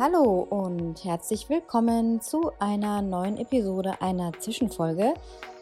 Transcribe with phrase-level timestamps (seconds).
[0.00, 5.12] Hallo und herzlich willkommen zu einer neuen Episode einer Zwischenfolge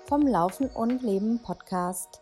[0.05, 2.21] vom Laufen und Leben Podcast.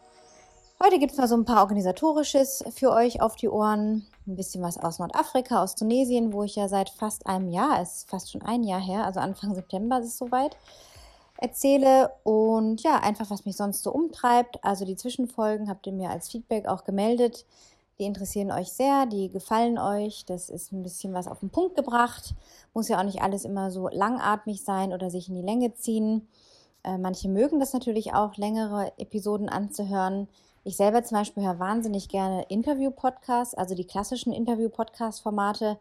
[0.81, 4.07] Heute gibt es mal so ein paar organisatorisches für euch auf die Ohren.
[4.29, 7.97] Ein bisschen was aus Nordafrika, aus Tunesien, wo ich ja seit fast einem Jahr, es
[7.97, 10.57] ist fast schon ein Jahr her, also Anfang September ist es soweit,
[11.39, 14.63] erzähle und ja, einfach was mich sonst so umtreibt.
[14.63, 17.45] Also die Zwischenfolgen habt ihr mir als Feedback auch gemeldet.
[17.99, 20.25] Die interessieren euch sehr, die gefallen euch.
[20.27, 22.35] Das ist ein bisschen was auf den Punkt gebracht.
[22.73, 26.29] Muss ja auch nicht alles immer so langatmig sein oder sich in die Länge ziehen.
[26.83, 30.29] Äh, manche mögen das natürlich auch, längere Episoden anzuhören.
[30.65, 35.79] Ich selber zum Beispiel höre wahnsinnig gerne Interview-Podcasts, also die klassischen Interview-Podcast-Formate,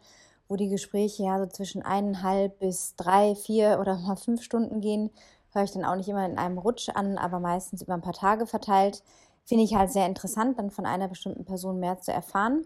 [0.48, 5.10] wo die Gespräche ja so zwischen eineinhalb bis drei, vier oder mal fünf Stunden gehen.
[5.52, 8.14] Höre ich dann auch nicht immer in einem Rutsch an, aber meistens über ein paar
[8.14, 9.04] Tage verteilt
[9.46, 12.66] finde ich halt sehr interessant, dann von einer bestimmten Person mehr zu erfahren.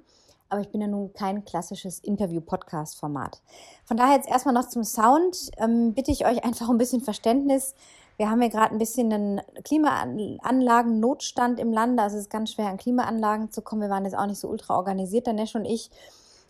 [0.50, 3.42] Aber ich bin ja nun kein klassisches Interview-Podcast-Format.
[3.84, 5.52] Von daher jetzt erstmal noch zum Sound.
[5.58, 7.76] Ähm, bitte ich euch einfach ein bisschen Verständnis.
[8.16, 12.02] Wir haben hier gerade ein bisschen einen Klimaanlagen-Notstand im Lande.
[12.02, 13.82] Also es ist ganz schwer, an Klimaanlagen zu kommen.
[13.82, 15.92] Wir waren jetzt auch nicht so ultra organisiert, der Nesch und ich.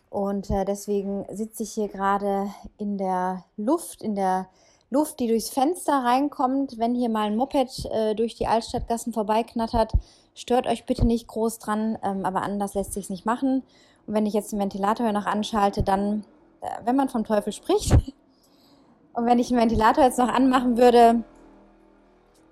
[0.09, 4.47] Und äh, deswegen sitze ich hier gerade in der Luft, in der
[4.89, 6.77] Luft, die durchs Fenster reinkommt.
[6.77, 9.91] Wenn hier mal ein Moped äh, durch die Altstadtgassen vorbeiknattert,
[10.37, 13.63] stört euch bitte nicht groß dran, ähm, aber anders lässt sich nicht machen.
[14.05, 16.23] Und wenn ich jetzt den Ventilator noch anschalte, dann,
[16.61, 17.91] äh, wenn man vom Teufel spricht,
[19.13, 21.23] und wenn ich den Ventilator jetzt noch anmachen würde,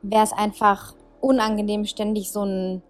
[0.02, 2.82] wäre es einfach unangenehm, ständig so ein,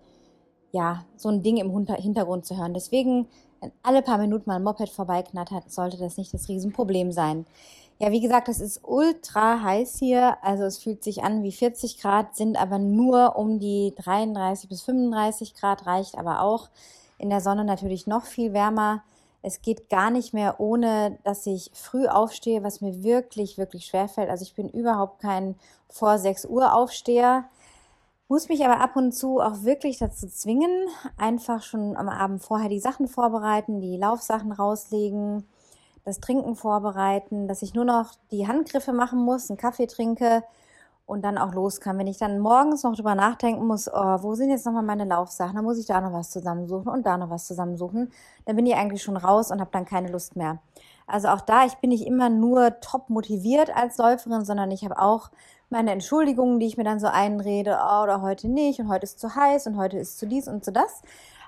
[0.72, 2.74] ja, so ein Ding im Hintergrund zu hören.
[2.74, 3.28] Deswegen,
[3.60, 7.46] wenn alle paar Minuten mal ein Moped vorbeiknattert, sollte das nicht das Riesenproblem sein.
[7.98, 10.38] Ja, wie gesagt, es ist ultra heiß hier.
[10.44, 14.82] Also es fühlt sich an wie 40 Grad, sind aber nur um die 33 bis
[14.82, 16.70] 35 Grad, reicht aber auch.
[17.18, 19.02] In der Sonne natürlich noch viel wärmer.
[19.42, 24.10] Es geht gar nicht mehr ohne, dass ich früh aufstehe, was mir wirklich, wirklich schwer
[24.10, 24.30] fällt.
[24.30, 25.56] Also ich bin überhaupt kein
[25.88, 27.46] vor 6 Uhr Aufsteher.
[28.28, 32.70] Muss mich aber ab und zu auch wirklich dazu zwingen, einfach schon am Abend vorher
[32.70, 35.48] die Sachen vorbereiten, die Laufsachen rauslegen,
[36.06, 40.44] das Trinken vorbereiten, dass ich nur noch die Handgriffe machen muss, einen Kaffee trinke
[41.08, 41.98] und dann auch los kann.
[41.98, 45.56] Wenn ich dann morgens noch drüber nachdenken muss, oh, wo sind jetzt nochmal meine Laufsachen,
[45.56, 48.12] dann muss ich da noch was zusammensuchen und da noch was zusammensuchen,
[48.46, 50.60] dann bin ich eigentlich schon raus und habe dann keine Lust mehr.
[51.08, 55.00] Also auch da, ich bin nicht immer nur top motiviert als Läuferin, sondern ich habe
[55.00, 55.30] auch
[55.70, 59.20] meine Entschuldigungen, die ich mir dann so einrede, oh, oder heute nicht und heute ist
[59.20, 61.02] zu heiß und heute ist zu dies und zu das.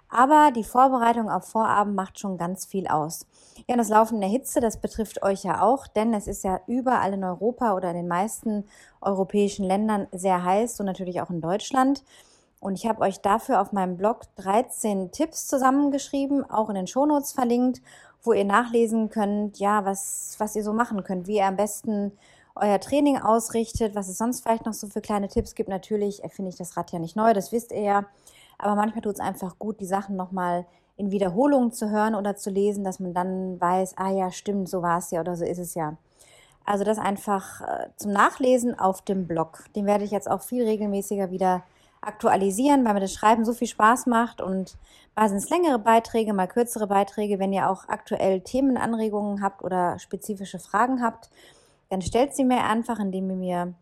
[0.09, 3.25] Aber die Vorbereitung auf Vorabend macht schon ganz viel aus.
[3.67, 6.43] Ja, und das Laufen in der Hitze, das betrifft euch ja auch, denn es ist
[6.43, 8.65] ja überall in Europa oder in den meisten
[9.01, 12.03] europäischen Ländern sehr heiß und natürlich auch in Deutschland.
[12.59, 17.33] Und ich habe euch dafür auf meinem Blog 13 Tipps zusammengeschrieben, auch in den Shownotes
[17.33, 17.81] verlinkt,
[18.23, 22.13] wo ihr nachlesen könnt, ja, was, was ihr so machen könnt, wie ihr am besten
[22.55, 25.69] euer Training ausrichtet, was es sonst vielleicht noch so für kleine Tipps gibt.
[25.69, 28.05] Natürlich erfinde ich das Rad ja nicht neu, das wisst ihr ja.
[28.57, 32.49] Aber manchmal tut es einfach gut, die Sachen nochmal in Wiederholungen zu hören oder zu
[32.49, 35.59] lesen, dass man dann weiß, ah ja, stimmt, so war es ja oder so ist
[35.59, 35.95] es ja.
[36.65, 39.65] Also das einfach äh, zum Nachlesen auf dem Blog.
[39.75, 41.63] Den werde ich jetzt auch viel regelmäßiger wieder
[42.01, 44.77] aktualisieren, weil mir das Schreiben so viel Spaß macht und
[45.15, 47.39] mal sind es längere Beiträge, mal kürzere Beiträge.
[47.39, 51.29] Wenn ihr auch aktuell Themenanregungen habt oder spezifische Fragen habt,
[51.89, 53.73] dann stellt sie mir einfach, indem ihr mir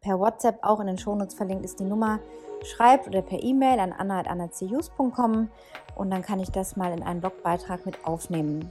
[0.00, 2.20] per WhatsApp auch in den Shownotes verlinkt ist die Nummer
[2.64, 5.48] schreibt oder per E-Mail an anna.anacjus.com
[5.96, 8.70] und dann kann ich das mal in einen Blogbeitrag mit aufnehmen.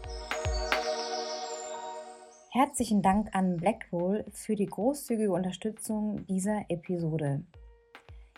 [2.51, 7.43] Herzlichen Dank an Blackroll für die großzügige Unterstützung dieser Episode.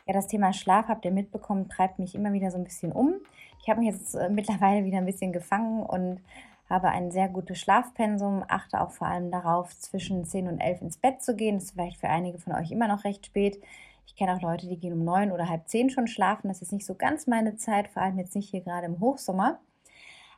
[0.08, 3.16] Ja, das Thema Schlaf, habt ihr mitbekommen, treibt mich immer wieder so ein bisschen um.
[3.62, 6.22] Ich habe mich jetzt äh, mittlerweile wieder ein bisschen gefangen und
[6.70, 10.98] habe ein sehr gutes Schlafpensum, achte auch vor allem darauf, zwischen 10 und 11 ins
[10.98, 11.56] Bett zu gehen.
[11.56, 13.62] Das ist vielleicht für einige von euch immer noch recht spät.
[14.08, 16.48] Ich kenne auch Leute, die gehen um neun oder halb zehn schon schlafen.
[16.48, 19.60] Das ist nicht so ganz meine Zeit, vor allem jetzt nicht hier gerade im Hochsommer.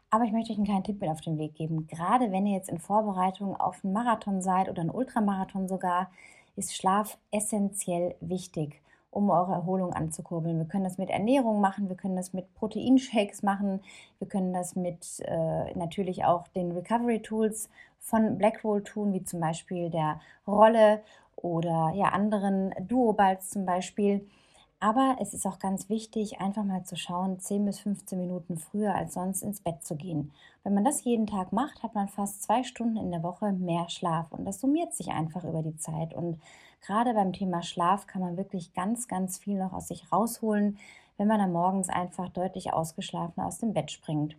[0.10, 1.88] Aber ich möchte euch einen kleinen Tipp mit auf den Weg geben.
[1.88, 6.10] Gerade wenn ihr jetzt in Vorbereitung auf einen Marathon seid oder einen Ultramarathon sogar,
[6.56, 8.82] ist Schlaf essentiell wichtig,
[9.12, 10.58] um eure Erholung anzukurbeln.
[10.58, 13.82] Wir können das mit Ernährung machen, wir können das mit Proteinshakes machen,
[14.18, 17.70] wir können das mit äh, natürlich auch den Recovery Tools
[18.00, 21.04] von Blackroll tun, wie zum Beispiel der Rolle
[21.42, 24.28] oder ja, anderen Duoballs zum Beispiel.
[24.82, 28.96] Aber es ist auch ganz wichtig, einfach mal zu schauen, 10 bis 15 Minuten früher
[28.96, 30.32] als sonst ins Bett zu gehen.
[30.64, 33.90] Wenn man das jeden Tag macht, hat man fast zwei Stunden in der Woche mehr
[33.90, 36.14] Schlaf und das summiert sich einfach über die Zeit.
[36.14, 36.40] Und
[36.82, 40.78] gerade beim Thema Schlaf kann man wirklich ganz, ganz viel noch aus sich rausholen,
[41.18, 44.38] wenn man dann morgens einfach deutlich ausgeschlafen aus dem Bett springt.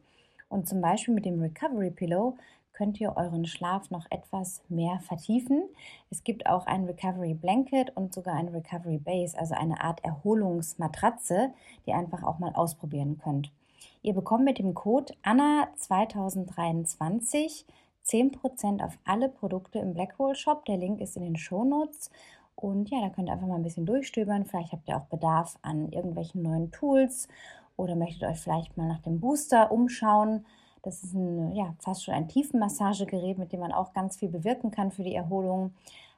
[0.48, 2.36] Und zum Beispiel mit dem Recovery Pillow
[2.80, 5.64] könnt ihr euren Schlaf noch etwas mehr vertiefen.
[6.08, 11.52] Es gibt auch ein Recovery Blanket und sogar eine Recovery Base, also eine Art Erholungsmatratze,
[11.84, 13.52] die ihr einfach auch mal ausprobieren könnt.
[14.00, 17.66] Ihr bekommt mit dem Code ANNA2023
[18.06, 20.64] 10% auf alle Produkte im Blackwall Shop.
[20.64, 22.10] Der Link ist in den Shownotes.
[22.56, 24.46] Und ja, da könnt ihr einfach mal ein bisschen durchstöbern.
[24.46, 27.28] Vielleicht habt ihr auch Bedarf an irgendwelchen neuen Tools
[27.76, 30.46] oder möchtet euch vielleicht mal nach dem Booster umschauen.
[30.82, 34.70] Das ist ein, ja, fast schon ein Tiefenmassagegerät, mit dem man auch ganz viel bewirken
[34.70, 35.74] kann für die Erholung.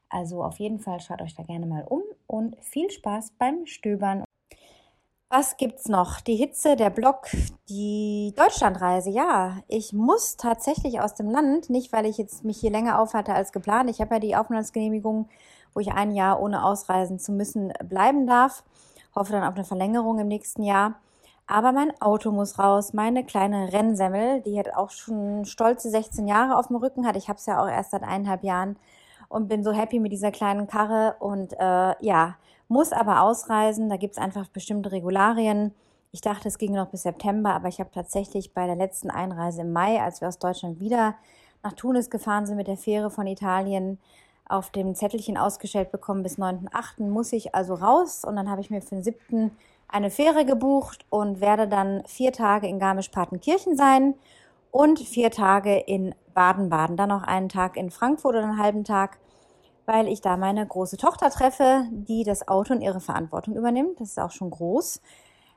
[0.08, 4.24] Also auf jeden Fall schaut euch da gerne mal um und viel Spaß beim Stöbern.
[5.30, 6.20] Was gibt's noch?
[6.20, 7.28] Die Hitze, der Block,
[7.70, 9.08] die Deutschlandreise.
[9.08, 13.32] Ja, ich muss tatsächlich aus dem Land, nicht weil ich jetzt mich hier länger aufhalte
[13.32, 13.88] als geplant.
[13.88, 15.30] Ich habe ja die Aufenthaltsgenehmigung,
[15.72, 18.62] wo ich ein Jahr ohne ausreisen zu müssen bleiben darf.
[19.14, 21.00] Hoffe dann auf eine Verlängerung im nächsten Jahr.
[21.46, 22.92] Aber mein Auto muss raus.
[22.92, 27.16] Meine kleine Rennsemmel, die hat auch schon stolze 16 Jahre auf dem Rücken hat.
[27.16, 28.76] Ich habe es ja auch erst seit eineinhalb Jahren
[29.28, 32.36] und bin so happy mit dieser kleinen Karre und äh, ja,
[32.68, 33.88] muss aber ausreisen.
[33.88, 35.74] Da gibt es einfach bestimmte Regularien.
[36.12, 39.62] Ich dachte, es ginge noch bis September, aber ich habe tatsächlich bei der letzten Einreise
[39.62, 41.14] im Mai, als wir aus Deutschland wieder
[41.62, 43.98] nach Tunis gefahren sind mit der Fähre von Italien,
[44.44, 47.08] auf dem Zettelchen ausgestellt bekommen, bis 9.8.
[47.08, 48.24] muss ich also raus.
[48.24, 49.56] Und dann habe ich mir für den 7.
[49.92, 54.14] eine Fähre gebucht und werde dann vier Tage in Garmisch-Partenkirchen sein
[54.70, 56.96] und vier Tage in Baden-Baden.
[56.96, 59.18] Dann noch einen Tag in Frankfurt oder einen halben Tag
[59.86, 64.00] weil ich da meine große Tochter treffe, die das Auto und ihre Verantwortung übernimmt.
[64.00, 65.00] Das ist auch schon groß.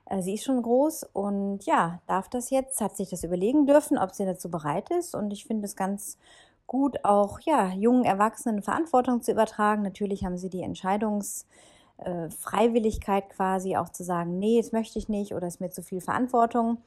[0.08, 3.98] Äh, sie ist schon groß und ja, darf das jetzt, hat sich das überlegen dürfen,
[3.98, 5.16] ob sie dazu bereit ist.
[5.16, 6.18] Und ich finde es ganz
[6.68, 9.84] gut, auch ja, jungen Erwachsenen Verantwortung zu übertragen.
[9.84, 12.30] Natürlich haben sie die Entscheidungsfreiwilligkeit äh,
[13.30, 16.80] quasi auch zu sagen, nee, jetzt möchte ich nicht oder ist mir zu viel Verantwortung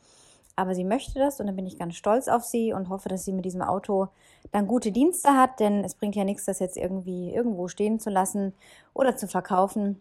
[0.58, 3.25] aber sie möchte das und dann bin ich ganz stolz auf sie und hoffe, dass
[3.25, 4.08] sie mit diesem Auto
[4.50, 8.10] dann gute Dienste hat, denn es bringt ja nichts, das jetzt irgendwie irgendwo stehen zu
[8.10, 8.52] lassen
[8.93, 10.00] oder zu verkaufen.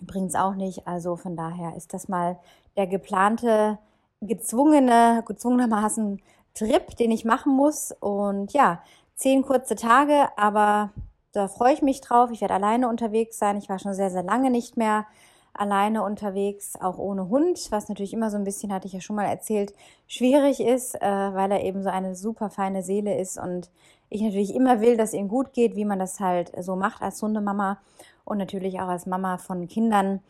[0.00, 0.86] Bringt es auch nicht.
[0.86, 2.38] Also von daher ist das mal
[2.78, 3.78] der geplante,
[4.22, 6.22] gezwungene, gezwungenermaßen
[6.54, 7.92] Trip, den ich machen muss.
[8.00, 8.82] Und ja,
[9.16, 10.92] zehn kurze Tage, aber
[11.34, 12.30] da freue ich mich drauf.
[12.30, 13.58] Ich werde alleine unterwegs sein.
[13.58, 15.06] Ich war schon sehr, sehr lange nicht mehr
[15.52, 19.16] alleine unterwegs, auch ohne Hund, was natürlich immer so ein bisschen, hatte ich ja schon
[19.16, 19.72] mal erzählt,
[20.08, 23.70] schwierig ist, äh, weil er eben so eine super feine Seele ist und
[24.10, 27.22] ich natürlich immer will, dass ihm gut geht, wie man das halt so macht als
[27.22, 27.78] Hundemama
[28.24, 30.20] und natürlich auch als Mama von Kindern,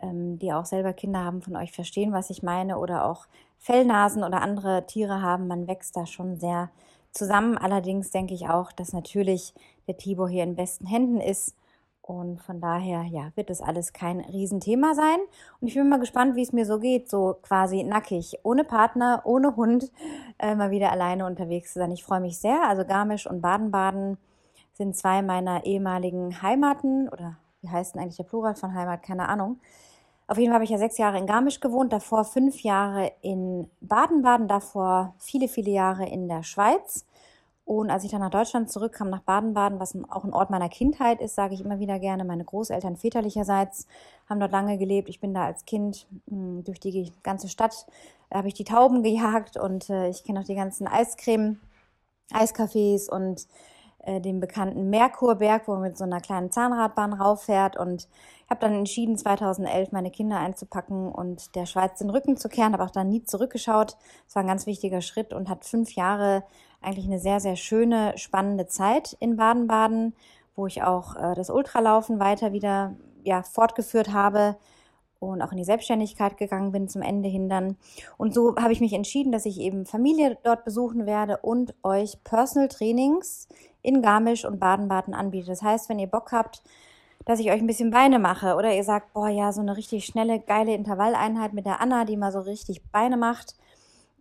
[0.00, 3.26] ähm, die auch selber Kinder haben, von euch verstehen, was ich meine oder auch
[3.58, 5.48] Fellnasen oder andere Tiere haben.
[5.48, 6.70] Man wächst da schon sehr
[7.12, 7.58] zusammen.
[7.58, 9.54] Allerdings denke ich auch, dass natürlich
[9.86, 11.54] der Tibor hier in besten Händen ist
[12.08, 15.18] und von daher, ja, wird das alles kein Riesenthema sein.
[15.60, 19.20] Und ich bin mal gespannt, wie es mir so geht, so quasi nackig, ohne Partner,
[19.24, 19.92] ohne Hund,
[20.38, 21.90] äh, mal wieder alleine unterwegs zu sein.
[21.90, 22.62] Ich freue mich sehr.
[22.66, 24.16] Also Garmisch und Baden-Baden
[24.72, 29.02] sind zwei meiner ehemaligen Heimaten oder wie heißt denn eigentlich der Plural von Heimat?
[29.02, 29.60] Keine Ahnung.
[30.28, 33.70] Auf jeden Fall habe ich ja sechs Jahre in Garmisch gewohnt, davor fünf Jahre in
[33.80, 37.06] Baden-Baden, davor viele, viele Jahre in der Schweiz.
[37.64, 41.22] Und als ich dann nach Deutschland zurückkam, nach Baden-Baden, was auch ein Ort meiner Kindheit
[41.22, 43.86] ist, sage ich immer wieder gerne, meine Großeltern väterlicherseits
[44.28, 45.08] haben dort lange gelebt.
[45.08, 47.86] Ich bin da als Kind mh, hm, durch die ganze Stadt,
[48.28, 51.58] äh, habe ich die Tauben gejagt und äh, ich kenne auch die ganzen Eiscreme,
[52.32, 53.46] Eiscafés und
[54.08, 57.76] äh, den bekannten Merkurberg, wo man mit so einer kleinen Zahnradbahn rauffährt.
[57.76, 58.08] Und
[58.44, 62.72] ich habe dann entschieden, 2011 meine Kinder einzupacken und der Schweiz den Rücken zu kehren,
[62.72, 63.96] habe auch dann nie zurückgeschaut.
[64.24, 66.42] Das war ein ganz wichtiger Schritt und hat fünf Jahre
[66.80, 70.14] eigentlich eine sehr, sehr schöne, spannende Zeit in Baden-Baden,
[70.56, 74.56] wo ich auch äh, das Ultralaufen weiter wieder ja, fortgeführt habe
[75.20, 77.76] und auch in die Selbstständigkeit gegangen bin zum Ende hin dann.
[78.16, 82.22] Und so habe ich mich entschieden, dass ich eben Familie dort besuchen werde und euch
[82.24, 83.48] Personal Trainings
[83.82, 85.48] in Garmisch und Baden-Baden anbiete.
[85.48, 86.62] Das heißt, wenn ihr Bock habt,
[87.24, 90.06] dass ich euch ein bisschen Beine mache oder ihr sagt, boah, ja, so eine richtig
[90.06, 93.54] schnelle, geile Intervalleinheit mit der Anna, die mal so richtig Beine macht,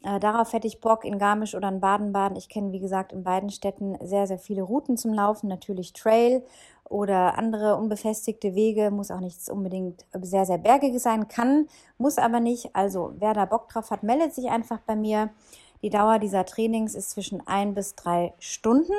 [0.03, 2.37] äh, darauf hätte ich Bock in Garmisch oder in Baden-Baden.
[2.37, 5.47] Ich kenne, wie gesagt, in beiden Städten sehr, sehr viele Routen zum Laufen.
[5.47, 6.43] Natürlich Trail
[6.83, 8.91] oder andere unbefestigte Wege.
[8.91, 11.27] Muss auch nicht unbedingt sehr, sehr bergig sein.
[11.27, 12.75] Kann, muss aber nicht.
[12.75, 15.29] Also, wer da Bock drauf hat, meldet sich einfach bei mir.
[15.81, 18.93] Die Dauer dieser Trainings ist zwischen ein bis drei Stunden.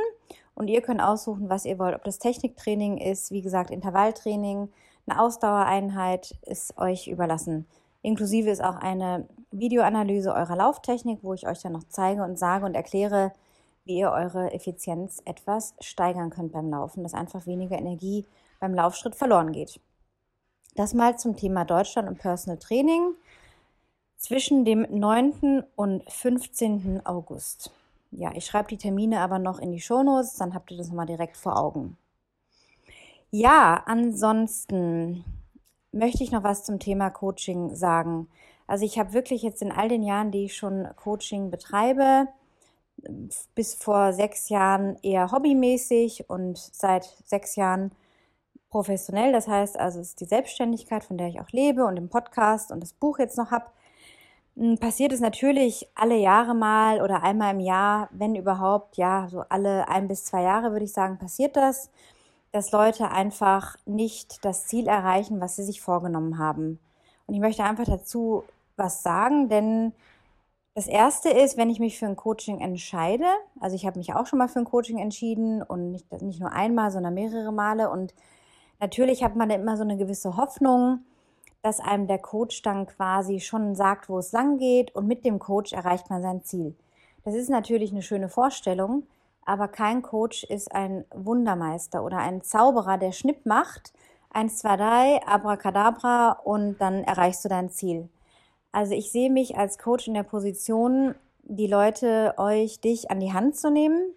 [0.59, 1.95] Und ihr könnt aussuchen, was ihr wollt.
[1.95, 4.69] Ob das Techniktraining ist, wie gesagt, Intervalltraining,
[5.07, 7.69] eine Ausdauereinheit, ist euch überlassen.
[8.03, 12.67] Inklusive ist auch eine Videoanalyse eurer Lauftechnik, wo ich euch dann noch zeige und sage
[12.67, 13.31] und erkläre,
[13.85, 18.25] wie ihr eure Effizienz etwas steigern könnt beim Laufen, dass einfach weniger Energie
[18.59, 19.79] beim Laufschritt verloren geht.
[20.75, 23.15] Das mal zum Thema Deutschland und Personal Training
[24.17, 25.63] zwischen dem 9.
[25.77, 27.07] und 15.
[27.07, 27.71] August.
[28.11, 31.07] Ja, ich schreibe die Termine aber noch in die Shownotes, dann habt ihr das nochmal
[31.07, 31.97] direkt vor Augen.
[33.31, 35.25] Ja, ansonsten
[35.93, 38.29] möchte ich noch was zum Thema Coaching sagen.
[38.67, 42.29] Also ich habe wirklich jetzt in all den Jahren, die ich schon Coaching betreibe,
[43.55, 47.93] bis vor sechs Jahren eher hobbymäßig und seit sechs Jahren
[48.71, 49.33] professionell.
[49.33, 52.71] Das heißt also, es ist die Selbstständigkeit, von der ich auch lebe und im Podcast
[52.73, 53.67] und das Buch jetzt noch habe.
[54.59, 59.45] Hm, passiert es natürlich alle Jahre mal oder einmal im Jahr, wenn überhaupt, ja, so
[59.49, 61.91] alle ein bis zwei Jahre würde ich sagen, passiert das,
[62.53, 66.81] dass Leute einfach nicht das Ziel erreichen, was sie sich vorgenommen haben.
[67.27, 68.43] Und ich möchte einfach dazu
[68.77, 69.93] was sagen, denn
[70.75, 73.27] das erste ist, wenn ich mich für ein Coaching entscheide,
[73.61, 76.53] also ich habe mich auch schon mal für ein Coaching entschieden und nicht, nicht nur
[76.53, 77.91] einmal, sondern mehrere Male.
[77.91, 78.15] Und
[78.81, 81.01] natürlich hat man immer so eine gewisse Hoffnung,
[81.69, 85.39] dass einem der Coach dann quasi schon sagt, wo es lang geht und mit dem
[85.39, 86.75] Coach erreicht man sein Ziel.
[87.27, 89.03] Das ist natürlich eine schöne Vorstellung,
[89.45, 93.93] aber kein Coach ist ein Wundermeister oder ein Zauberer, der Schnipp macht,
[94.31, 98.09] eins, zwei, drei, abracadabra und dann erreichst du dein Ziel.
[98.73, 103.35] Also ich sehe mich als Coach in der Position, die Leute, euch, dich an die
[103.35, 104.15] Hand zu nehmen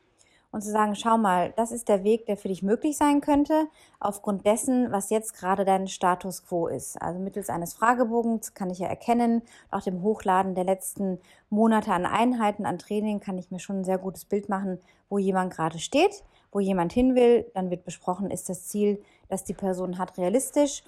[0.52, 3.68] und zu sagen, schau mal, das ist der Weg, der für dich möglich sein könnte,
[4.00, 7.02] aufgrund dessen, was jetzt gerade dein Status quo ist.
[7.02, 12.06] Also mittels eines Fragebogens kann ich ja erkennen, auch dem Hochladen der letzten Monate an
[12.06, 14.80] Einheiten, an Training, kann ich mir schon ein sehr gutes Bild machen,
[15.10, 17.50] wo jemand gerade steht, wo jemand hin will.
[17.54, 20.84] Dann wird besprochen, ist das Ziel, das die Person hat, realistisch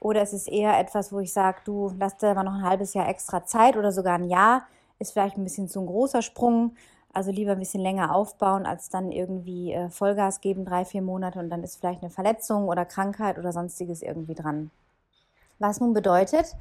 [0.00, 2.94] oder ist es eher etwas, wo ich sage, du lass dir mal noch ein halbes
[2.94, 4.66] Jahr extra Zeit oder sogar ein Jahr,
[4.98, 6.74] ist vielleicht ein bisschen zu ein großer Sprung.
[7.18, 11.40] Also lieber ein bisschen länger aufbauen, als dann irgendwie äh, Vollgas geben, drei, vier Monate
[11.40, 14.70] und dann ist vielleicht eine Verletzung oder Krankheit oder sonstiges irgendwie dran.
[15.58, 16.54] Was nun bedeutet,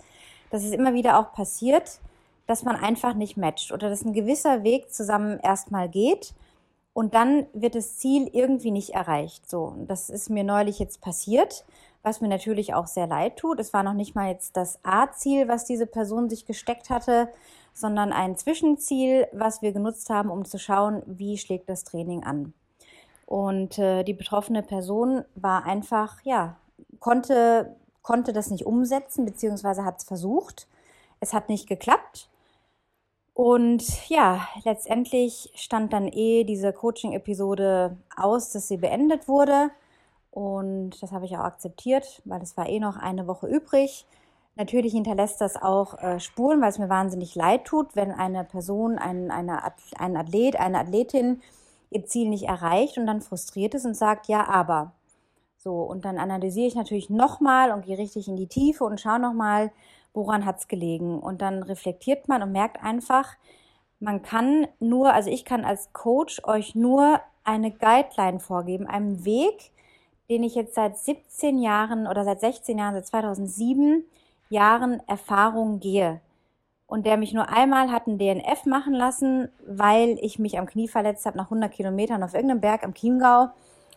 [0.50, 2.00] dass es immer wieder auch passiert,
[2.48, 6.34] dass man einfach nicht matcht oder dass ein gewisser Weg zusammen erstmal geht
[6.92, 9.48] und dann wird das Ziel irgendwie nicht erreicht.
[9.48, 11.66] So, das ist mir neulich jetzt passiert
[12.08, 13.60] was mir natürlich auch sehr leid tut.
[13.60, 17.28] Es war noch nicht mal jetzt das A-Ziel, was diese Person sich gesteckt hatte,
[17.78, 22.54] sondern ein Zwischenziel, was wir genutzt haben, um zu schauen, wie schlägt das Training an.
[23.28, 26.56] Und äh, die betroffene Person war einfach, ja,
[27.00, 30.68] konnte, konnte das nicht umsetzen, beziehungsweise hat es versucht.
[31.20, 32.30] Es hat nicht geklappt.
[33.36, 39.70] Und ja, letztendlich stand dann eh diese Coaching-Episode aus, dass sie beendet wurde.
[40.32, 44.08] Und das habe ich auch akzeptiert, weil es war eh noch eine Woche übrig.
[44.58, 48.98] Natürlich hinterlässt das auch äh, Spuren, weil es mir wahnsinnig leid tut, wenn eine Person,
[48.98, 49.62] ein, eine,
[50.00, 51.42] ein Athlet, eine Athletin
[51.92, 54.94] ihr Ziel nicht erreicht und dann frustriert ist und sagt, ja, aber.
[55.58, 59.20] So, und dann analysiere ich natürlich nochmal und gehe richtig in die Tiefe und schaue
[59.20, 59.72] nochmal,
[60.14, 61.20] woran hat es gelegen.
[61.20, 63.36] Und dann reflektiert man und merkt einfach,
[64.00, 69.72] man kann nur, also ich kann als Coach euch nur eine Guideline vorgeben, einen Weg,
[70.30, 74.04] den ich jetzt seit 17 Jahren oder seit 16 Jahren, seit 2007
[74.50, 76.22] Jahren Erfahrung gehe.
[76.86, 80.88] Und der mich nur einmal hat ein DNF machen lassen, weil ich mich am Knie
[80.88, 83.50] verletzt habe nach 100 Kilometern auf irgendeinem Berg am Chiemgau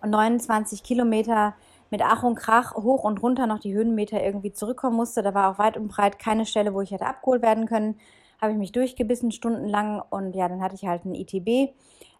[0.02, 1.54] und 29 Kilometer
[1.90, 5.22] mit Ach und Krach hoch und runter noch die Höhenmeter irgendwie zurückkommen musste.
[5.22, 8.00] Da war auch weit und breit keine Stelle, wo ich hätte abgeholt werden können.
[8.40, 11.72] Habe ich mich durchgebissen stundenlang und ja, dann hatte ich halt ein ITB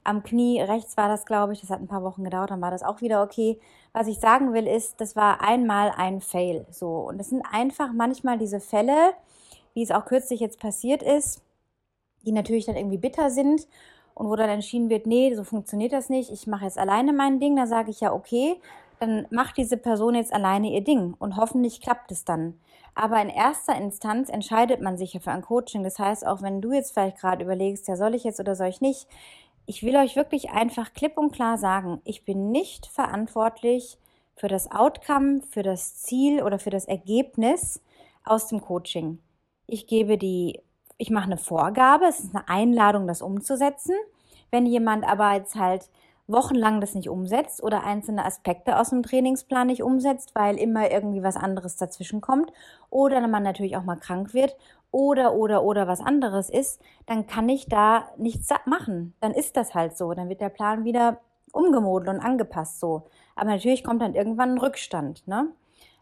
[0.05, 1.61] am Knie rechts war das, glaube ich.
[1.61, 3.59] Das hat ein paar Wochen gedauert, dann war das auch wieder okay.
[3.93, 6.67] Was ich sagen will, ist, das war einmal ein Fail.
[6.71, 6.89] So.
[7.09, 9.15] Und es sind einfach manchmal diese Fälle,
[9.75, 11.43] wie es auch kürzlich jetzt passiert ist,
[12.25, 13.67] die natürlich dann irgendwie bitter sind
[14.15, 17.41] und wo dann entschieden wird, nee, so funktioniert das nicht, ich mache jetzt alleine mein
[17.41, 18.61] Ding, dann sage ich ja, okay,
[18.99, 22.61] dann macht diese Person jetzt alleine ihr Ding und hoffentlich klappt es dann.
[22.95, 25.83] Aber in erster Instanz entscheidet man sich ja für ein Coaching.
[25.85, 28.67] Das heißt, auch wenn du jetzt vielleicht gerade überlegst, ja, soll ich jetzt oder soll
[28.67, 29.07] ich nicht,
[29.71, 33.99] ich will euch wirklich einfach klipp und klar sagen, ich bin nicht verantwortlich
[34.35, 37.81] für das Outcome, für das Ziel oder für das Ergebnis
[38.25, 39.21] aus dem Coaching.
[39.69, 40.61] Ich gebe die,
[40.99, 43.95] ich mache eine Vorgabe, es ist eine Einladung, das umzusetzen.
[44.51, 45.89] Wenn jemand aber jetzt halt
[46.27, 51.23] wochenlang das nicht umsetzt oder einzelne Aspekte aus dem Trainingsplan nicht umsetzt, weil immer irgendwie
[51.23, 52.53] was anderes dazwischen kommt
[52.89, 54.57] oder man natürlich auch mal krank wird
[54.91, 59.15] oder oder oder was anderes ist, dann kann ich da nichts machen.
[59.21, 60.13] Dann ist das halt so.
[60.15, 61.21] Dann wird der Plan wieder
[61.53, 63.09] umgemodelt und angepasst so.
[63.37, 65.27] Aber natürlich kommt dann irgendwann ein Rückstand.
[65.27, 65.49] Ne?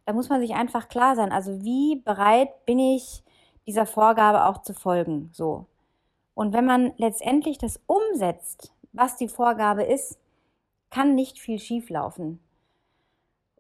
[0.07, 1.33] Da muss man sich einfach klar sein.
[1.33, 3.23] Also wie bereit bin ich
[3.66, 5.30] dieser Vorgabe auch zu folgen?
[5.33, 5.66] So.
[6.35, 10.18] Und wenn man letztendlich das umsetzt, was die Vorgabe ist,
[10.90, 12.40] kann nicht viel schieflaufen.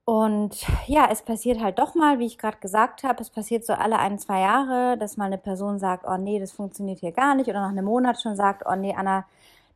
[0.08, 3.74] Und ja, es passiert halt doch mal, wie ich gerade gesagt habe, es passiert so
[3.74, 7.34] alle ein, zwei Jahre, dass mal eine Person sagt, oh nee, das funktioniert hier gar
[7.34, 9.26] nicht, oder nach einem Monat schon sagt, oh nee, Anna,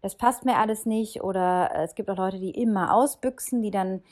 [0.01, 1.23] das passt mir alles nicht.
[1.23, 4.03] Oder äh, es gibt auch Leute, die immer ausbüchsen, die dann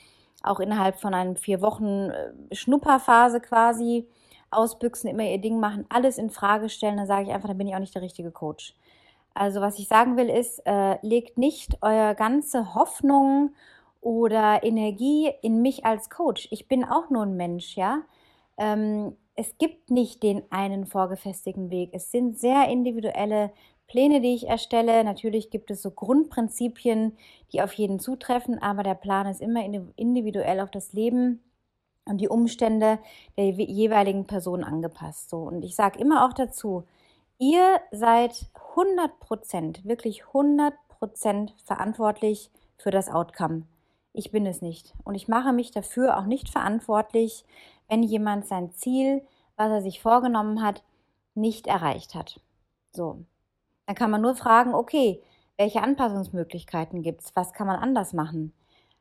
[0.43, 4.07] auch innerhalb von einem vier Wochen äh, Schnupperphase quasi
[4.51, 7.67] ausbüchsen, immer ihr Ding machen, alles in Frage stellen, dann sage ich einfach, dann bin
[7.67, 8.75] ich auch nicht der richtige Coach.
[9.33, 13.55] Also was ich sagen will ist, äh, legt nicht eure ganze Hoffnung
[14.01, 16.49] oder Energie in mich als Coach.
[16.51, 18.03] Ich bin auch nur ein Mensch, ja.
[18.57, 21.91] Ähm, es gibt nicht den einen vorgefestigten Weg.
[21.93, 23.53] Es sind sehr individuelle
[23.87, 25.03] Pläne, die ich erstelle.
[25.03, 27.17] Natürlich gibt es so Grundprinzipien,
[27.53, 29.65] die auf jeden zutreffen, aber der Plan ist immer
[29.97, 31.43] individuell auf das Leben
[32.05, 32.99] und die Umstände
[33.37, 35.31] der jeweiligen Person angepasst.
[35.31, 35.39] So.
[35.39, 36.85] Und ich sage immer auch dazu,
[37.39, 43.65] ihr seid 100 Prozent, wirklich 100 Prozent verantwortlich für das Outcome.
[44.13, 44.95] Ich bin es nicht.
[45.05, 47.45] Und ich mache mich dafür auch nicht verantwortlich,
[47.89, 49.23] wenn jemand sein Ziel,
[49.57, 50.83] was er sich vorgenommen hat,
[51.35, 52.41] nicht erreicht hat.
[52.93, 53.25] So.
[53.87, 55.23] Dann kann man nur fragen, okay,
[55.57, 57.37] welche Anpassungsmöglichkeiten gibt es?
[57.37, 58.53] Was kann man anders machen?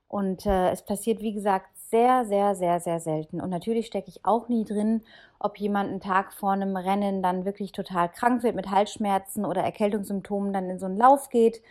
[0.07, 3.41] Und äh, es passiert, wie gesagt, sehr, sehr, sehr, sehr selten.
[3.41, 5.03] Und natürlich stecke ich auch nie drin,
[5.39, 9.61] ob jemand einen Tag vor einem Rennen dann wirklich total krank wird mit Halsschmerzen oder
[9.61, 11.61] Erkältungssymptomen dann in so einen Lauf geht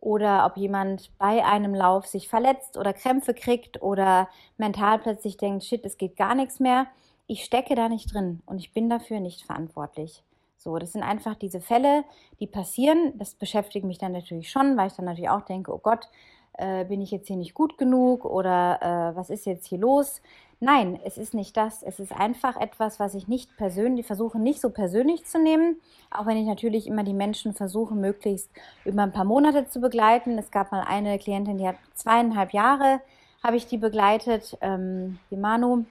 [0.00, 5.64] oder ob jemand bei einem Lauf sich verletzt oder Krämpfe kriegt oder mental plötzlich denkt,
[5.64, 6.86] shit, es geht gar nichts mehr.
[7.26, 10.22] Ich stecke da nicht drin und ich bin dafür nicht verantwortlich.
[10.56, 12.04] So, das sind einfach diese Fälle,
[12.40, 13.12] die passieren.
[13.16, 16.08] Das beschäftigt mich dann natürlich schon, weil ich dann natürlich auch denke, oh Gott,
[16.54, 20.20] äh, bin ich jetzt hier nicht gut genug oder äh, was ist jetzt hier los?
[20.60, 21.84] Nein, es ist nicht das.
[21.84, 25.80] Es ist einfach etwas, was ich nicht persönlich versuche, nicht so persönlich zu nehmen.
[26.10, 28.50] Auch wenn ich natürlich immer die Menschen versuche, möglichst
[28.84, 30.36] über ein paar Monate zu begleiten.
[30.36, 33.00] Es gab mal eine Klientin, die hat zweieinhalb Jahre,
[33.44, 35.84] habe ich die begleitet, ähm, die Manu.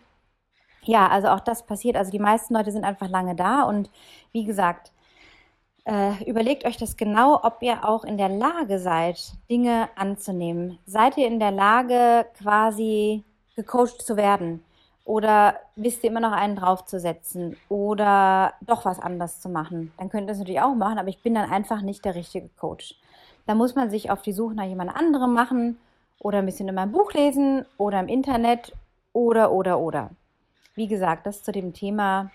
[0.83, 1.95] Ja, also auch das passiert.
[1.95, 3.89] Also die meisten Leute sind einfach lange da und
[4.33, 4.91] wie gesagt,
[5.85, 10.79] äh, überlegt euch das genau, ob ihr auch in der Lage seid, Dinge anzunehmen.
[10.85, 13.23] Seid ihr in der Lage, quasi
[13.57, 14.63] gecoacht zu werden?
[15.03, 17.57] Oder wisst ihr immer noch einen draufzusetzen?
[17.67, 19.91] Oder doch was anders zu machen?
[19.97, 22.49] Dann könnt ihr es natürlich auch machen, aber ich bin dann einfach nicht der richtige
[22.57, 22.95] Coach.
[23.45, 25.77] Da muss man sich auf die Suche nach jemand anderem machen
[26.19, 28.73] oder ein bisschen in meinem Buch lesen oder im Internet
[29.13, 30.09] oder, oder, oder.
[30.75, 32.29] Wie gesagt, das zu dem Thema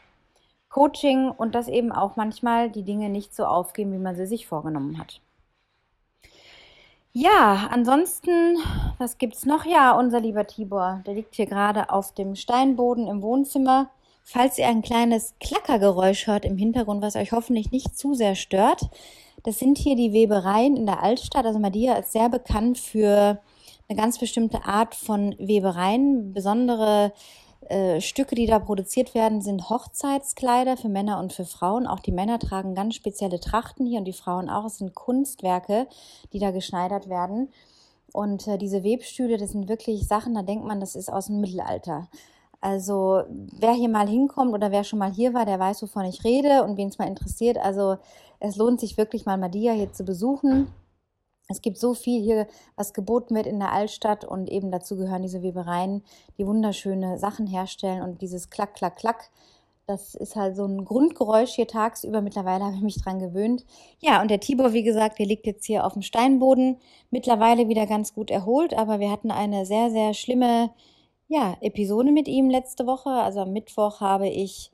[0.70, 4.46] Coaching und dass eben auch manchmal die Dinge nicht so aufgehen, wie man sie sich
[4.46, 5.20] vorgenommen hat.
[7.14, 8.56] Ja, ansonsten,
[8.96, 9.66] was gibt's noch?
[9.66, 13.90] Ja, unser lieber Tibor, der liegt hier gerade auf dem Steinboden im Wohnzimmer.
[14.24, 18.88] Falls ihr ein kleines Klackergeräusch hört im Hintergrund, was euch hoffentlich nicht zu sehr stört,
[19.42, 21.44] das sind hier die Webereien in der Altstadt.
[21.44, 23.42] Also Madia ist sehr bekannt für
[23.88, 27.12] eine ganz bestimmte Art von Webereien, besondere
[27.68, 31.86] äh, Stücke, die da produziert werden, sind Hochzeitskleider für Männer und für Frauen.
[31.86, 34.64] Auch die Männer tragen ganz spezielle Trachten hier und die Frauen auch.
[34.64, 35.86] Es sind Kunstwerke,
[36.32, 37.48] die da geschneidert werden.
[38.12, 41.40] Und äh, diese Webstühle, das sind wirklich Sachen, da denkt man, das ist aus dem
[41.40, 42.08] Mittelalter.
[42.60, 46.22] Also wer hier mal hinkommt oder wer schon mal hier war, der weiß, wovon ich
[46.24, 47.58] rede und wen es mal interessiert.
[47.58, 47.96] Also
[48.38, 50.68] es lohnt sich wirklich mal Madia hier zu besuchen.
[51.48, 55.22] Es gibt so viel hier, was geboten wird in der Altstadt und eben dazu gehören
[55.22, 56.02] diese Webereien,
[56.38, 59.30] die wunderschöne Sachen herstellen und dieses Klack, Klack, Klack.
[59.86, 62.20] Das ist halt so ein Grundgeräusch hier tagsüber.
[62.20, 63.64] Mittlerweile habe ich mich dran gewöhnt.
[64.00, 66.78] Ja, und der Tibor, wie gesagt, der liegt jetzt hier auf dem Steinboden.
[67.10, 70.70] Mittlerweile wieder ganz gut erholt, aber wir hatten eine sehr, sehr schlimme
[71.28, 73.10] ja, Episode mit ihm letzte Woche.
[73.10, 74.70] Also am Mittwoch habe ich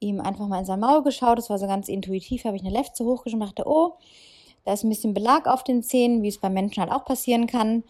[0.00, 1.38] ihm einfach mal in sein Maul geschaut.
[1.38, 3.94] Das war so ganz intuitiv, habe ich eine Lefze hochgeschoben und dachte, oh,
[4.68, 7.46] da ist ein bisschen Belag auf den Zähnen, wie es bei Menschen halt auch passieren
[7.46, 7.84] kann.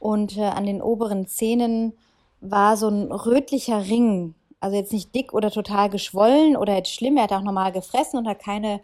[0.00, 1.92] Und äh, an den oberen Zähnen
[2.40, 4.34] war so ein rötlicher Ring.
[4.58, 7.18] Also jetzt nicht dick oder total geschwollen oder jetzt schlimm.
[7.18, 8.80] Er hat auch normal gefressen und hat keine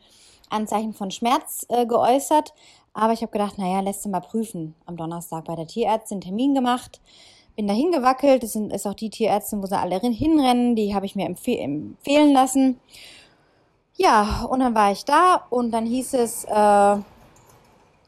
[0.49, 2.55] Anzeichen von Schmerz äh, geäußert.
[2.95, 4.77] Aber ich habe gedacht, naja, lässt du mal prüfen.
[4.87, 7.01] Am Donnerstag bei der Tierärztin einen Termin gemacht.
[7.57, 8.45] Bin da hingewackelt.
[8.45, 10.77] Das sind, ist auch die Tierärztin, wo sie alle hinrennen.
[10.77, 12.79] Die habe ich mir empfeh empfehlen lassen.
[13.97, 16.97] Ja, und dann war ich da und dann hieß es, äh,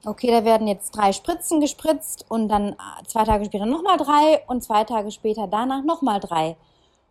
[0.04, 4.42] okay, da werden jetzt drei Spritzen gespritzt und dann äh, zwei Tage später nochmal drei
[4.46, 6.56] und zwei Tage später danach nochmal drei.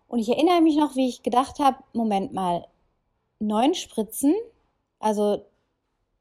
[0.08, 2.68] Und ich erinnere mich noch, wie ich gedacht habe, Moment mal,
[3.40, 4.36] neun Spritzen,
[5.00, 5.46] also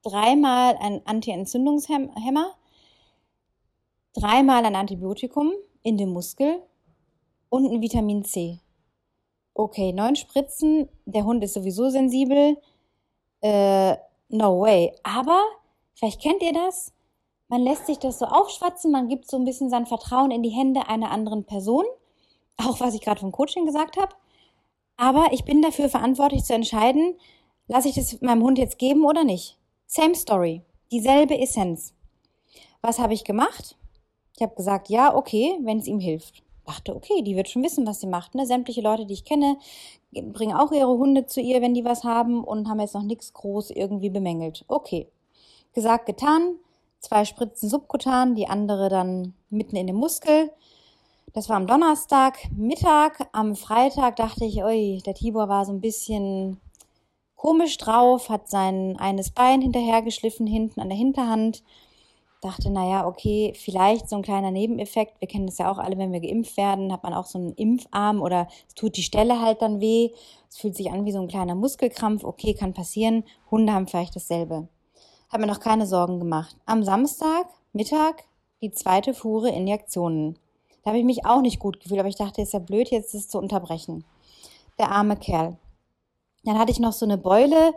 [0.02, 2.54] dreimal ein Anti-Entzündungshemmer,
[4.14, 5.52] dreimal ein Antibiotikum
[5.82, 6.62] in dem Muskel
[7.48, 8.60] und ein Vitamin C.
[9.54, 12.56] Okay, neun Spritzen, der Hund ist sowieso sensibel,
[13.42, 13.96] äh,
[14.28, 14.94] no way.
[15.02, 15.42] Aber
[16.00, 16.94] Vielleicht kennt ihr das.
[17.48, 20.48] Man lässt sich das so aufschwatzen, man gibt so ein bisschen sein Vertrauen in die
[20.48, 21.84] Hände einer anderen Person.
[22.56, 24.14] Auch was ich gerade vom Coaching gesagt habe.
[24.96, 27.16] Aber ich bin dafür verantwortlich zu entscheiden,
[27.68, 29.58] lasse ich das meinem Hund jetzt geben oder nicht.
[29.86, 30.62] Same Story.
[30.90, 31.92] Dieselbe Essenz.
[32.80, 33.76] Was habe ich gemacht?
[34.36, 36.42] Ich habe gesagt, ja, okay, wenn es ihm hilft.
[36.64, 38.34] Dachte, okay, die wird schon wissen, was sie macht.
[38.34, 38.46] Ne?
[38.46, 39.58] Sämtliche Leute, die ich kenne,
[40.12, 43.34] bringen auch ihre Hunde zu ihr, wenn die was haben und haben jetzt noch nichts
[43.34, 44.64] groß irgendwie bemängelt.
[44.66, 45.06] Okay.
[45.72, 46.56] Gesagt, getan.
[47.00, 50.50] Zwei Spritzen subkutan, die andere dann mitten in den Muskel.
[51.32, 53.28] Das war am Donnerstag Mittag.
[53.32, 56.60] Am Freitag dachte ich, oi, der Tibor war so ein bisschen
[57.36, 61.62] komisch drauf, hat sein eines Bein hinterhergeschliffen hinten an der Hinterhand.
[62.42, 65.20] Dachte, naja, okay, vielleicht so ein kleiner Nebeneffekt.
[65.20, 67.52] Wir kennen das ja auch alle, wenn wir geimpft werden, hat man auch so einen
[67.52, 70.10] Impfarm oder es tut die Stelle halt dann weh.
[70.48, 72.24] Es fühlt sich an wie so ein kleiner Muskelkrampf.
[72.24, 73.24] Okay, kann passieren.
[73.50, 74.68] Hunde haben vielleicht dasselbe.
[75.30, 76.56] Hat mir noch keine Sorgen gemacht.
[76.66, 78.24] Am Samstag, Mittag,
[78.62, 80.36] die zweite Fuhre Injektionen.
[80.82, 83.14] Da habe ich mich auch nicht gut gefühlt, aber ich dachte, ist ja blöd, jetzt
[83.14, 84.04] das zu unterbrechen.
[84.78, 85.56] Der arme Kerl.
[86.42, 87.74] Dann hatte ich noch so eine Beule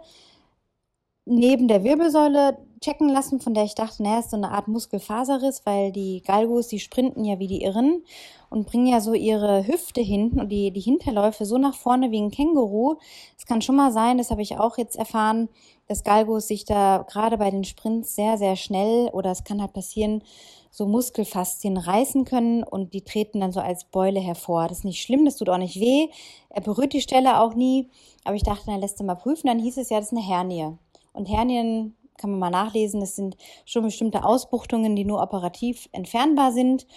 [1.25, 5.65] neben der Wirbelsäule checken lassen, von der ich dachte, naja, ist so eine Art Muskelfaserriss,
[5.65, 8.03] weil die Galgos, die sprinten ja wie die Irren
[8.49, 12.21] und bringen ja so ihre Hüfte hinten und die, die Hinterläufe so nach vorne wie
[12.21, 12.97] ein Känguru.
[13.37, 15.47] Es kann schon mal sein, das habe ich auch jetzt erfahren,
[15.87, 19.73] dass Galgos sich da gerade bei den Sprints sehr, sehr schnell oder es kann halt
[19.73, 20.23] passieren,
[20.71, 24.67] so Muskelfaszien reißen können und die treten dann so als Beule hervor.
[24.67, 26.07] Das ist nicht schlimm, das tut auch nicht weh.
[26.49, 27.89] Er berührt die Stelle auch nie.
[28.23, 29.47] Aber ich dachte, dann lässt er mal prüfen.
[29.47, 30.75] Dann hieß es ja, das ist eine Hernie.
[31.11, 33.01] Und Hernien kann man mal nachlesen.
[33.01, 36.87] Das sind schon bestimmte Ausbuchtungen, die nur operativ entfernbar sind.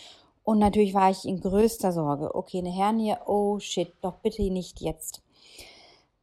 [0.43, 2.35] Und natürlich war ich in größter Sorge.
[2.35, 5.26] Okay, eine Hernie, oh shit, doch bitte nicht jetzt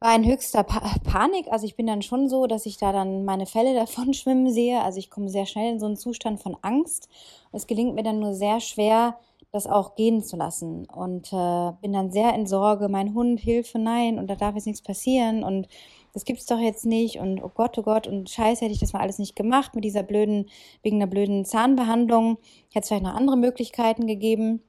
[0.04, 1.50] war in höchster pa Panik.
[1.50, 4.82] Also ich bin dann schon so, dass ich da dann meine Fälle davon schwimmen sehe.
[4.82, 7.08] Also ich komme sehr schnell in so einen Zustand von Angst.
[7.52, 9.18] es gelingt mir dann nur sehr schwer,
[9.50, 10.86] das auch gehen zu lassen.
[10.86, 14.66] Und äh, bin dann sehr in Sorge, mein Hund, Hilfe, nein, und da darf jetzt
[14.66, 15.42] nichts passieren.
[15.42, 15.68] Und
[16.12, 17.18] das gibt's doch jetzt nicht.
[17.18, 19.84] Und oh Gott, oh Gott, und scheiße, hätte ich das mal alles nicht gemacht mit
[19.84, 20.50] dieser blöden,
[20.82, 22.36] wegen der blöden Zahnbehandlung.
[22.72, 24.62] Hätte es vielleicht noch andere Möglichkeiten gegeben.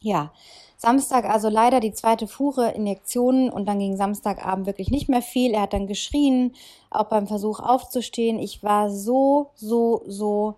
[0.00, 0.32] Ja,
[0.80, 5.52] Samstag also leider die zweite Fuhre, Injektionen und dann ging Samstagabend wirklich nicht mehr viel.
[5.52, 6.54] Er hat dann geschrien,
[6.88, 8.38] auch beim Versuch aufzustehen.
[8.38, 10.54] Ich war so, so, so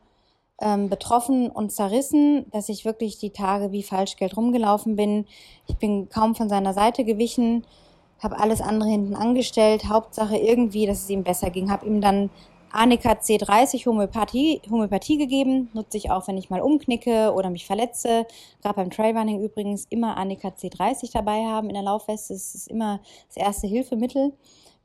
[0.60, 5.24] ähm, betroffen und zerrissen, dass ich wirklich die Tage wie Falschgeld rumgelaufen bin.
[5.66, 7.64] Ich bin kaum von seiner Seite gewichen,
[8.18, 9.88] habe alles andere hinten angestellt.
[9.88, 11.70] Hauptsache irgendwie, dass es ihm besser ging.
[11.70, 12.28] Habe ihm dann
[12.72, 18.26] Anika C30 Homöopathie, Homöopathie gegeben, nutze ich auch, wenn ich mal umknicke oder mich verletze.
[18.62, 22.32] Gerade beim Trailrunning übrigens immer Anika C30 dabei haben in der Laufweste.
[22.32, 24.32] Das ist immer das erste Hilfemittel,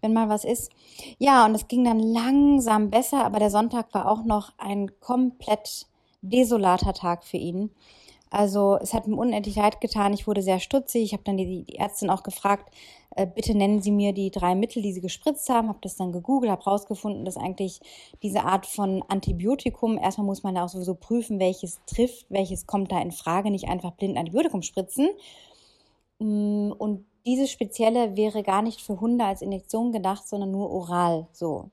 [0.02, 0.72] wenn mal was ist.
[1.20, 5.88] Ja, und es ging dann langsam besser, aber der Sonntag war auch noch ein komplett
[6.22, 7.70] desolater Tag für ihn.
[8.36, 10.12] Also es hat mir unendlich leid getan.
[10.12, 11.04] Ich wurde sehr stutzig.
[11.04, 12.70] Ich habe dann die, die Ärztin auch gefragt,
[13.16, 15.70] äh, bitte nennen Sie mir die drei Mittel, die Sie gespritzt haben.
[15.70, 17.80] Habe das dann gegoogelt, habe rausgefunden, dass eigentlich
[18.24, 22.92] diese Art von Antibiotikum, erstmal muss man da auch sowieso prüfen, welches trifft, welches kommt
[22.92, 25.08] da in Frage, nicht einfach blind Antibiotikum spritzen.
[26.20, 31.28] Mm, und dieses spezielle wäre gar nicht für Hunde als Injektion gedacht, sondern nur oral
[31.32, 31.70] so.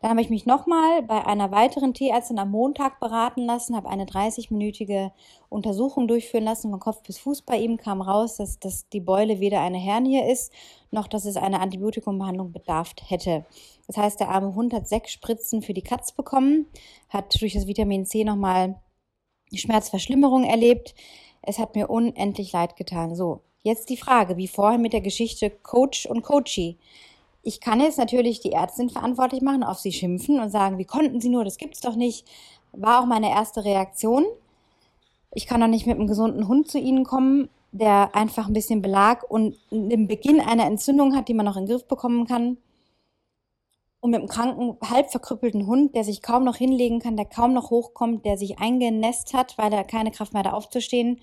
[0.00, 4.06] Dann habe ich mich nochmal bei einer weiteren Tierärztin am Montag beraten lassen, habe eine
[4.06, 5.10] 30-minütige
[5.50, 9.40] Untersuchung durchführen lassen von Kopf bis Fuß bei ihm, kam raus, dass, dass die Beule
[9.40, 10.52] weder eine Hernie ist,
[10.90, 13.44] noch dass es eine Antibiotikumbehandlung bedarf hätte.
[13.86, 16.66] Das heißt, der arme Hund hat sechs Spritzen für die Katz bekommen,
[17.10, 18.80] hat durch das Vitamin C nochmal
[19.52, 20.94] Schmerzverschlimmerung erlebt.
[21.42, 23.14] Es hat mir unendlich leid getan.
[23.14, 26.78] So, jetzt die Frage, wie vorhin mit der Geschichte Coach und Coachie.
[27.42, 31.20] Ich kann jetzt natürlich die Ärztin verantwortlich machen, auf sie schimpfen und sagen, wie konnten
[31.20, 32.26] sie nur, das gibt's doch nicht.
[32.72, 34.24] War auch meine erste Reaktion.
[35.32, 38.82] Ich kann doch nicht mit einem gesunden Hund zu ihnen kommen, der einfach ein bisschen
[38.82, 42.58] Belag und den Beginn einer Entzündung hat, die man noch in den Griff bekommen kann.
[44.00, 47.52] Und mit einem kranken, halb verkrüppelten Hund, der sich kaum noch hinlegen kann, der kaum
[47.52, 51.20] noch hochkommt, der sich eingenässt hat, weil er keine Kraft mehr hat aufzustehen.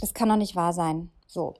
[0.00, 1.10] Das kann doch nicht wahr sein.
[1.26, 1.54] So.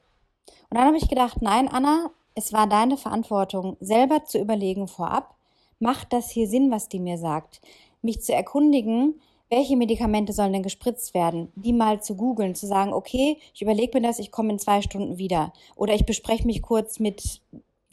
[0.68, 5.34] Und dann habe ich gedacht, nein, Anna, es war deine Verantwortung, selber zu überlegen vorab,
[5.80, 7.60] macht das hier Sinn, was die mir sagt?
[8.00, 9.20] Mich zu erkundigen,
[9.50, 11.50] welche Medikamente sollen denn gespritzt werden?
[11.56, 14.82] Die mal zu googeln, zu sagen, okay, ich überlege mir das, ich komme in zwei
[14.82, 15.52] Stunden wieder.
[15.74, 17.40] Oder ich bespreche mich kurz mit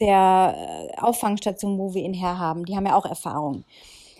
[0.00, 2.66] der äh, Auffangstation, wo wir ihn herhaben.
[2.66, 3.64] Die haben ja auch Erfahrung.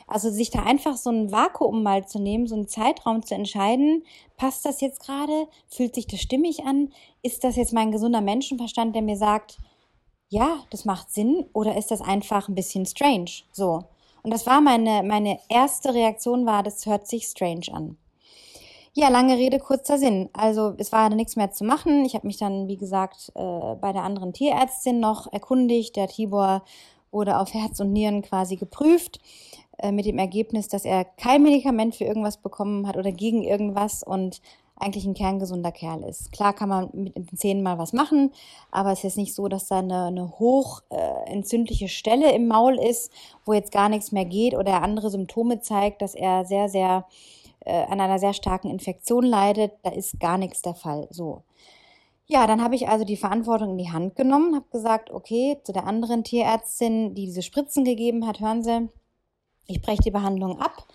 [0.09, 4.03] Also sich da einfach so ein Vakuum mal zu nehmen, so einen Zeitraum zu entscheiden,
[4.37, 5.47] passt das jetzt gerade?
[5.69, 6.93] Fühlt sich das stimmig an?
[7.23, 9.59] Ist das jetzt mein gesunder Menschenverstand, der mir sagt,
[10.29, 13.31] ja, das macht Sinn oder ist das einfach ein bisschen strange?
[13.53, 13.85] So.
[14.23, 17.97] Und das war meine, meine erste Reaktion war, das hört sich strange an.
[18.93, 20.31] Ja, lange Rede, kurzer Sinn.
[20.33, 22.05] Also es war nichts mehr zu machen.
[22.07, 25.97] Ich habe mich dann, wie gesagt, äh, bei der anderen Tierärztin noch erkundigt.
[25.97, 26.65] Der Tibor
[27.11, 29.21] wurde auf Herz und Nieren quasi geprüft.
[29.79, 34.03] äh, mit dem Ergebnis, dass er kein Medikament für irgendwas bekommen hat oder gegen irgendwas
[34.03, 34.41] und
[34.79, 36.33] eigentlich ein kerngesunder Kerl ist.
[36.33, 38.33] Klar kann man mit den Zähnen mal was machen,
[38.71, 43.11] aber es ist nicht so, dass da eine, eine hoch äh, Stelle im Maul ist,
[43.45, 47.07] wo jetzt gar nichts mehr geht oder er andere Symptome zeigt, dass er sehr, sehr
[47.61, 49.73] äh, an einer sehr starken Infektion leidet.
[49.83, 51.09] Da ist gar nichts der Fall.
[51.11, 51.43] So.
[52.27, 55.73] Ja, dann habe ich also die Verantwortung in die Hand genommen, habe gesagt, okay, zu
[55.73, 58.89] der anderen Tierärztin, die diese Spritzen gegeben hat, hören Sie,
[59.67, 60.87] ich breche die Behandlung ab.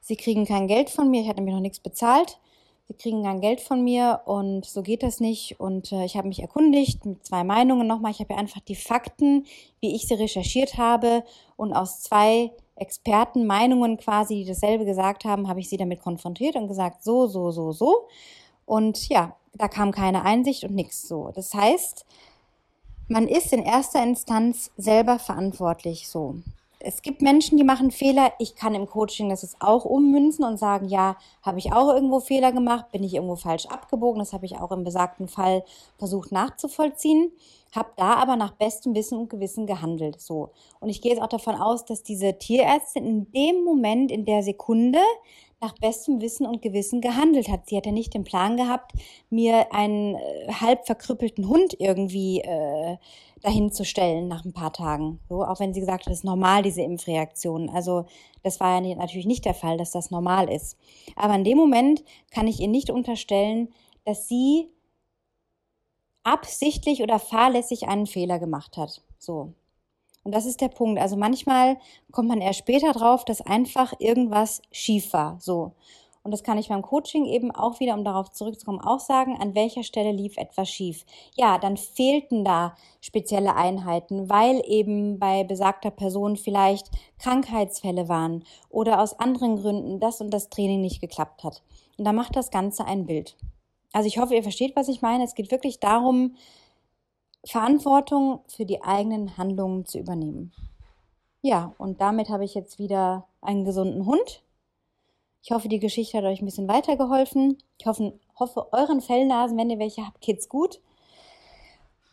[0.00, 2.38] Sie kriegen kein Geld von mir, ich hatte mir noch nichts bezahlt.
[2.88, 5.60] Sie kriegen kein Geld von mir und so geht das nicht.
[5.60, 8.12] Und äh, ich habe mich erkundigt mit zwei Meinungen nochmal.
[8.12, 9.44] Ich habe einfach die Fakten,
[9.80, 11.22] wie ich sie recherchiert habe
[11.56, 16.56] und aus zwei Experten Meinungen quasi, die dasselbe gesagt haben, habe ich sie damit konfrontiert
[16.56, 18.06] und gesagt, so, so, so, so.
[18.64, 21.30] Und ja, da kam keine Einsicht und nichts so.
[21.34, 22.06] Das heißt,
[23.08, 26.36] man ist in erster Instanz selber verantwortlich so
[26.80, 28.32] es gibt Menschen, die machen Fehler.
[28.38, 32.20] Ich kann im Coaching das jetzt auch ummünzen und sagen, ja, habe ich auch irgendwo
[32.20, 34.20] Fehler gemacht, bin ich irgendwo falsch abgebogen.
[34.20, 35.64] Das habe ich auch im besagten Fall
[35.98, 37.32] versucht nachzuvollziehen,
[37.74, 40.20] habe da aber nach bestem Wissen und Gewissen gehandelt.
[40.20, 40.50] So.
[40.78, 44.44] Und ich gehe jetzt auch davon aus, dass diese Tierärztin in dem Moment, in der
[44.44, 45.00] Sekunde,
[45.60, 47.68] nach bestem Wissen und Gewissen gehandelt hat.
[47.68, 48.92] Sie hat ja nicht den Plan gehabt,
[49.28, 52.96] mir einen äh, halb verkrüppelten Hund irgendwie äh,
[53.42, 55.18] dahin zu stellen nach ein paar Tagen.
[55.28, 57.70] So, auch wenn sie gesagt hat, das ist normal, diese Impfreaktion.
[57.70, 58.06] Also
[58.42, 60.76] das war ja natürlich nicht der Fall, dass das normal ist.
[61.16, 63.68] Aber in dem Moment kann ich ihr nicht unterstellen,
[64.04, 64.68] dass sie
[66.22, 69.02] absichtlich oder fahrlässig einen Fehler gemacht hat.
[69.18, 69.54] So.
[70.28, 71.00] Und das ist der Punkt.
[71.00, 71.78] Also manchmal
[72.12, 75.38] kommt man erst später drauf, dass einfach irgendwas schief war.
[75.40, 75.72] So.
[76.22, 79.54] Und das kann ich beim Coaching eben auch wieder, um darauf zurückzukommen, auch sagen, an
[79.54, 81.06] welcher Stelle lief etwas schief.
[81.34, 89.00] Ja, dann fehlten da spezielle Einheiten, weil eben bei besagter Person vielleicht Krankheitsfälle waren oder
[89.00, 91.62] aus anderen Gründen das und das Training nicht geklappt hat.
[91.96, 93.38] Und da macht das Ganze ein Bild.
[93.94, 95.24] Also ich hoffe, ihr versteht, was ich meine.
[95.24, 96.34] Es geht wirklich darum,
[97.50, 100.52] Verantwortung für die eigenen Handlungen zu übernehmen.
[101.40, 104.42] Ja, und damit habe ich jetzt wieder einen gesunden Hund.
[105.42, 107.58] Ich hoffe, die Geschichte hat euch ein bisschen weitergeholfen.
[107.78, 110.80] Ich hoffe, hoffe euren Fellnasen, wenn ihr welche habt, geht's gut.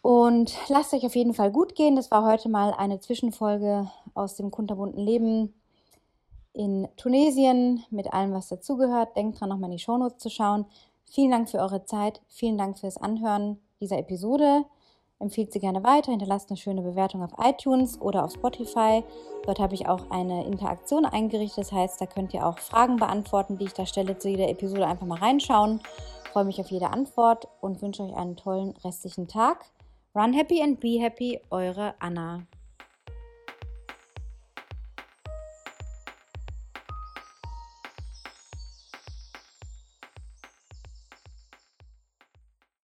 [0.01, 1.95] Und lasst euch auf jeden Fall gut gehen.
[1.95, 5.53] Das war heute mal eine Zwischenfolge aus dem kunterbunten Leben
[6.53, 9.17] in Tunesien mit allem, was dazugehört.
[9.17, 10.65] Denkt dran, nochmal in die Shownotes zu schauen.
[11.09, 12.21] Vielen Dank für eure Zeit.
[12.27, 14.65] Vielen Dank fürs Anhören dieser Episode.
[15.19, 19.03] Empfiehlt sie gerne weiter, hinterlasst eine schöne Bewertung auf iTunes oder auf Spotify.
[19.45, 21.65] Dort habe ich auch eine Interaktion eingerichtet.
[21.65, 24.85] Das heißt, da könnt ihr auch Fragen beantworten, die ich da stelle zu jeder Episode.
[24.85, 25.79] Einfach mal reinschauen.
[26.25, 29.65] Ich freue mich auf jede Antwort und wünsche euch einen tollen restlichen Tag.
[30.13, 32.45] Run happy and be happy, eure Anna.